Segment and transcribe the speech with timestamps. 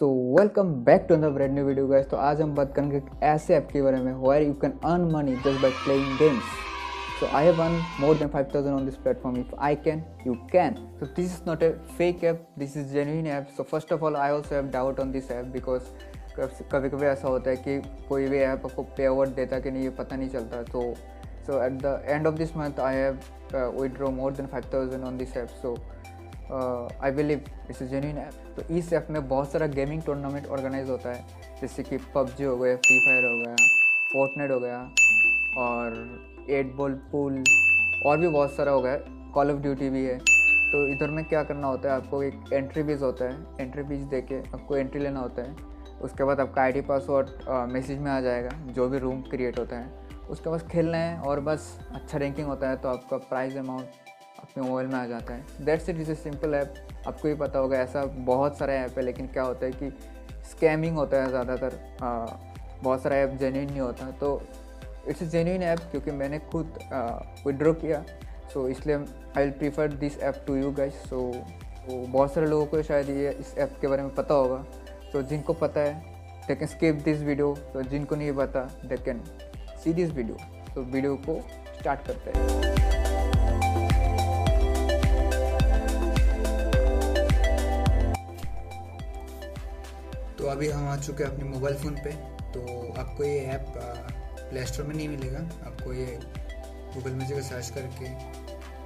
[0.00, 0.06] So
[0.38, 3.82] welcome back to another new video guys तो आज हम बात करेंगे ऐसे ऐप के
[3.82, 6.42] बारे में where you can earn money just by playing games
[7.20, 10.74] so, i have earned more than 5000 on this platform if I can you can
[10.74, 14.16] so this is not a fake app this is genuine app so first of all
[14.16, 15.82] I also have doubt on this app because
[16.72, 19.82] कभी कभी ऐसा होता है कि कोई भी app आपको पे आउट देता कि नहीं,
[19.82, 20.94] ये पता नहीं चलता। तो
[21.46, 23.20] so at the end of this month I have
[23.80, 25.76] withdraw more than five thousand on this app so
[26.52, 30.90] I believe it's a genuine app तो इस ऐप में बहुत सारा गेमिंग टूर्नामेंट ऑर्गेनाइज
[30.90, 31.24] होता है।
[31.60, 33.56] जैसे कि पबजी हो गया फ्री फायर हो गया
[34.12, 34.78] फोर्टनेट हो गया
[35.58, 37.42] और एट बॉल पूल
[38.06, 38.96] और भी बहुत सारा हो गया।
[39.34, 41.94] कॉल ऑफ़ ड्यूटी भी है। तो इधर में क्या करना होता है?
[41.96, 45.56] आपको एक एंट्री फ़ीस होता है। एंट्री फ़ीस दे के आपको एंट्री लेना होता है।
[46.02, 47.28] उसके बाद आपका आईडी पासवर्ड
[47.72, 49.92] मैसेज में आ जाएगा। जो भी रूम क्रिएट होता है।
[50.30, 54.62] उसके बाद खेलना है और बस अच्छा रैंकिंग होता है। तो आपका प्राइज़ अमाउंट अपने
[54.62, 56.74] मोबाइल में आ जाता है। That's it is a simple app
[57.06, 59.92] आपको भी पता होगा ऐसा बहुत सारा ऐप है लेकिन क्या होता है कि
[60.50, 61.78] स्कैमिंग होता है ज़्यादातर।
[62.82, 64.40] बहुत सारा ऐप जेन्यून नहीं होता। तो
[65.08, 66.78] इट्स ए जेन्यून ऐप क्योंकि मैंने खुद
[67.46, 68.04] विड्रॉ किया।
[68.52, 71.30] सो so, इसलिए I will prefer this app to you guys so
[71.88, 74.56] बहुत सारे लोगों को शायद ये इस ऐप के बारे में पता होगा।
[75.12, 76.12] तो so, जिनको पता है
[76.46, 79.22] they can skip this video तो जिनको नहीं पता they can
[79.84, 80.36] see this video
[80.74, 81.40] तो वीडियो को
[81.78, 83.03] स्टार्ट करते हैं।
[90.44, 92.10] तो अभी हम आ चुके हैं अपने मोबाइल फ़ोन पे
[92.52, 92.60] तो
[93.00, 96.18] आपको ये ऐप प्ले स्टोर में नहीं मिलेगा। आपको ये
[96.94, 98.08] गूगल में जगह सर्च करके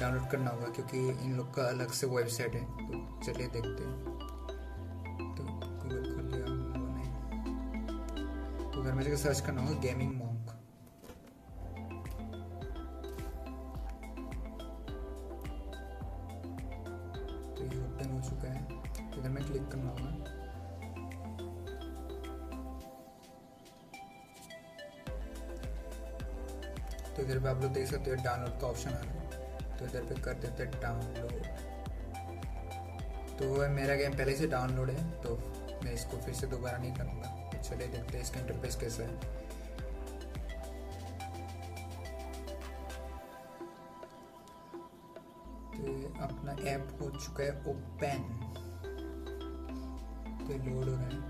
[0.00, 2.92] डाउनलोड करना होगा, क्योंकि इन लोग का अलग से वेबसाइट है। तो
[3.24, 3.96] चलिए देखते हैं।
[5.36, 5.42] तो
[5.82, 6.46] गूगल खोल लिया
[8.70, 10.29] तो घर में जगह सर्च करना होगा गेमिंग मॉन्क
[27.20, 29.84] तो इधर पे आप लोग देख सकते हो डाउनलोड का ऑप्शन आ रहा है। तो
[29.84, 31.32] इधर पे कर देते हैं डाउनलोड
[33.38, 35.34] तो मेरा गेम पहले से डाउनलोड है तो
[35.84, 39.14] मैं इसको फिर से दोबारा नहीं करूँगा। तो चलिए देखते हैं इसका इंटरफेस कैसा है।
[45.74, 45.84] तो
[46.24, 48.18] अपना ऐप हो चुका है ओपन
[50.40, 51.20] तो लोड हो रहा है।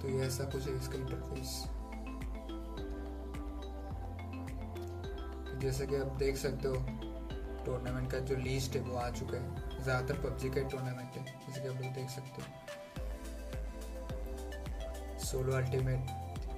[0.00, 1.50] तो ये ऐसा कुछ है इसका इंटरफेस
[5.64, 6.74] जैसे कि आप देख सकते हो
[7.66, 11.60] टूर्नामेंट का जो लिस्ट है वो आ चुका है। ज़्यादातर पबजी का टूर्नामेंट है, जैसे
[11.60, 12.46] कि आप लोग देख सकते हो।
[15.24, 16.00] सोलो अल्टीमेट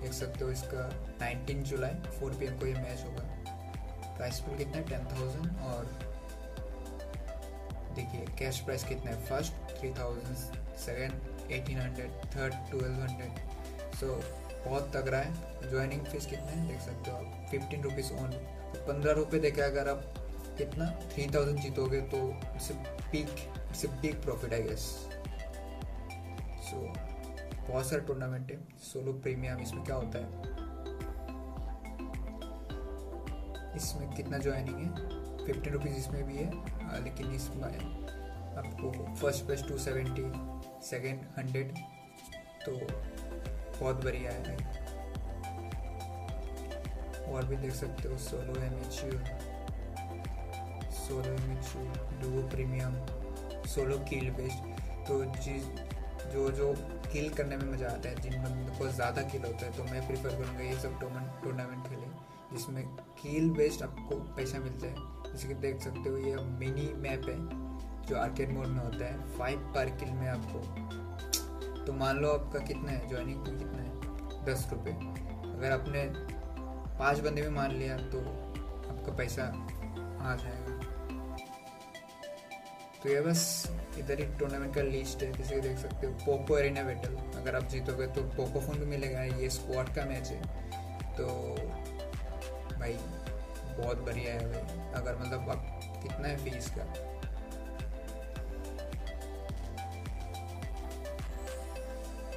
[0.01, 0.83] देख सकते हो इसका
[1.21, 3.23] 19 जुलाई 4 पी को ये मैच होगा।
[4.17, 4.83] प्राइस पुल कितना है?
[4.89, 5.85] टेन थाउज़ेंड और
[7.97, 9.17] देखिए कैश प्राइस कितना है?
[9.27, 10.37] First three thousand
[10.79, 11.13] second
[11.53, 13.33] eighteen hundred third twelve hundred
[13.95, 14.07] so
[14.67, 16.67] बहुत तगड़ा है। ज्वाइनिंग फ़ीस कितना है?
[16.69, 18.31] देख सकते हो आप फिफ्टीन रुपीज़ ऑन
[18.87, 20.03] पंद्रह रुपये देखे अगर आप
[20.59, 20.87] कितना?
[21.13, 22.19] थ्री थाउज़ेंड जीतोगे तो
[22.55, 22.71] it's
[23.13, 24.85] big it's big profit I guess
[26.69, 26.77] so
[27.69, 30.55] बहुत सारे टूर्नामेंट है सोलो प्रीमियम इसमें क्या होता है?
[33.77, 34.89] इसमें कितना ज्वाइनिंग है?
[35.47, 40.23] फिफ्टी रुपीज़ इसमें भी है लेकिन इसमें आपको first plus two seventy
[40.87, 41.73] second hundred
[42.65, 42.73] तो
[43.81, 44.57] बहुत बढ़िया है।
[47.27, 49.19] और भी देख सकते हो solo amateur
[50.97, 52.95] solo amateur duo premium
[53.67, 54.75] solo kill based
[55.09, 55.65] तो जिस,
[56.33, 56.73] जो जो
[57.13, 60.07] किल करने में मज़ा आता है, जिन बंदों को ज़्यादा किल होता है तो मैं
[60.07, 62.07] प्रीफर करूँगा ये सब टूर्नामेंट खेले
[62.53, 62.85] जिसमें
[63.21, 64.95] किल बेस्ड आपको पैसा मिलता है
[65.27, 67.39] जैसे कि देख सकते हो, ये मिनी मैप है,
[68.09, 72.59] जो आर्केड मोड में होता है फाइव पर किल में आपको। तो मान लो आपका
[72.67, 74.45] कितना है ज्वाइनिंग कितना है?
[74.45, 76.05] दस रुपये अगर आपने
[76.99, 78.19] पाँच बंदे में मान लिया तो
[78.91, 79.43] आपका पैसा
[80.23, 80.75] आ जाएगा।
[83.03, 83.43] तो ये बस
[83.99, 87.69] इधर ही टूर्नामेंट का लिस्ट है, जैसे देख सकते हो। पोको एरिना बैटल अगर आप
[87.71, 90.41] जीतोगे तो पोको फ़ोन भी मिलेगा, ये स्क्वाड का मैच है।
[91.17, 91.27] तो
[92.79, 92.97] भाई,
[93.77, 96.85] बहुत बढ़िया है भाई, अगर मतलब आप कितना है फ़ीस का।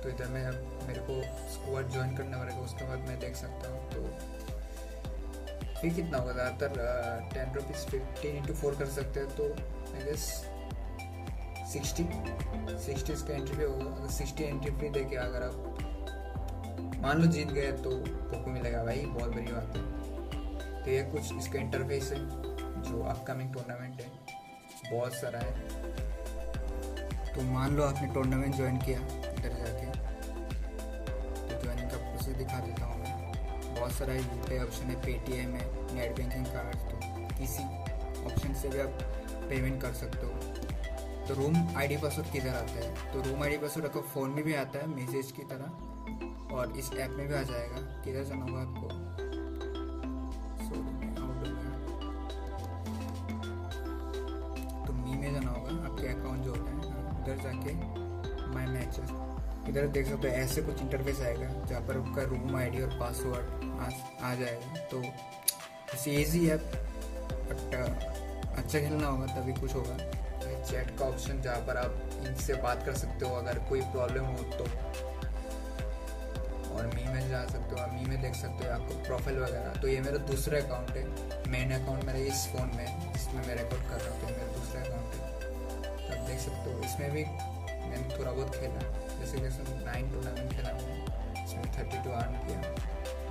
[0.01, 1.21] तो इधर में अब मेरे को
[1.53, 3.99] स्क्वाड ज्वाइन करने वाले उसके बाद मैं देख सकता हूँ तो
[5.81, 9.43] फ़ी कितना होगा ज़्यादातर ten rupees fifteen into four कर सकते हैं तो
[9.95, 10.23] आई गेस
[11.71, 12.03] सिक्सटी
[12.85, 15.55] सिक्सटी इसका एंट्री फ़ी होगा। अगर सिक्सटी एंट्री फ़ी दे के अगर आप
[17.01, 19.83] मान लो जीत गए तो पोको मिलेगा भाई, बहुत बड़ी बात है।
[20.83, 22.19] तो ये कुछ इसका इंटरफेस है,
[22.83, 24.09] जो अपकमिंग टूर्नामेंट है,
[24.91, 25.53] बहुत सारा है।
[27.33, 29.85] तो मान लो आपने टूर्नामेंट ज्वाइन किया, इधर जाके
[31.47, 32.98] तो ज्वाइनिंग का प्रोसेस दिखा देता हूँ।
[33.79, 35.65] बहुत सारा यू पी ऑप्शन है पेटीएम है
[35.95, 36.95] नेट बैंकिंग कार्ड तो
[37.37, 37.63] किसी
[38.25, 39.03] ऑप्शन से भी आप
[39.49, 40.33] पेमेंट कर सकते हो।
[41.27, 43.13] तो रूम आईडी पासवर्ड किधर आता है?
[43.13, 45.67] तो रूम आईडी पासवर्ड आपको फ़ोन में भी आता है मैसेज की तरह,
[46.55, 48.87] और इस ऐप में भी आ जाएगा। किधर जाना होगा आपको?
[54.85, 56.77] तो मी में जाना होगा, आपके अकाउंट जो होता है,
[57.21, 57.73] उधर जाके
[58.53, 59.09] माई मैचेस
[59.67, 63.45] इधर देख सकते हो ऐसे कुछ इंटरफेस आएगा जहाँ पर आपका रूम आईडी और पासवर्ड
[63.79, 63.89] आ,
[64.27, 65.01] आ जाएगा। तो
[65.93, 67.75] इसे ईजी है बट
[68.57, 69.97] अच्छा खेलना होगा तभी कुछ होगा।
[70.61, 74.43] चैट का ऑप्शन जहाँ पर आप इनसे बात कर सकते हो अगर कोई प्रॉब्लम हो
[74.53, 74.65] तो।
[76.69, 79.81] और मी में जा सकते हो आप मी में देख सकते हो आपको प्रोफ़ाइल वगैरह।
[79.81, 81.03] तो ये मेरा दूसरा अकाउंट है
[81.51, 84.51] मेन अकाउंट मेरा इस फ़ोन में है जिसमें मैं रिकॉर्ड कर रहा हूँ तो मेरा
[84.53, 85.19] दूसरा अकाउंट है।
[85.97, 87.23] तो आप देख सकते हो इसमें भी
[87.89, 88.81] मैंने थोड़ा बहुत खेला।
[89.19, 90.97] जैसे जैसे नाइन टूर्नामेंट खेला मैंने
[91.77, 92.61] थर्टी टू अर्न किया।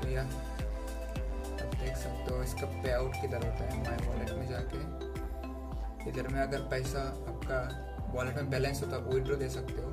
[0.02, 4.48] तो यह आप देख सकते हो, इसका पे आउट किधर होता है माई वॉलेट में
[4.48, 4.80] जाके।
[6.10, 7.84] इधर में अगर पैसा आपका
[8.14, 9.90] वॉलेट में बैलेंस होता है विड्रो दे सकते हो।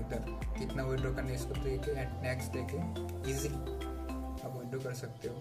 [0.00, 0.20] इधर,
[0.58, 2.76] कितना विड्रो करना है इसको देके एंड नेक्स्ट देके
[3.30, 5.34] इजी आप विड्रो कर सकते हो।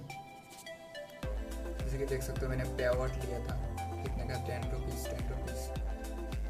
[1.82, 3.56] जैसे कि देख सकते हो, मैंने पे आउट लिया था।
[4.04, 4.36] कितने का?
[4.48, 5.47] टेन रुपीज़ टेन रुपीज़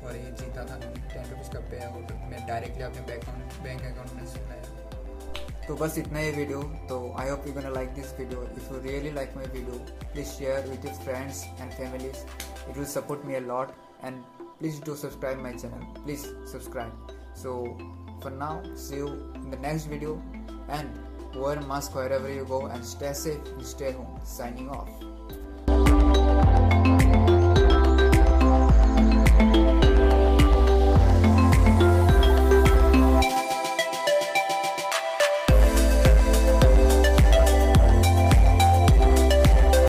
[0.07, 3.81] और ये जीता था टेन रुपीज़ का पे आउट। मैं डायरेक्टली अपने बैंक अकाउंट बैंक
[3.91, 8.13] अकाउंट में सुनाया तो बस इतना ही वीडियो तो I hope you gonna like this
[8.19, 9.79] video if you really like my video
[10.13, 12.23] please share with your friends and families
[12.69, 13.71] it will support me a lot
[14.03, 14.21] and
[14.59, 17.07] please do subscribe my channel please subscribe
[17.43, 17.57] so
[18.23, 20.13] for now see you in the next video
[20.71, 25.06] and wear mask wherever you go and stay safe stay home signing off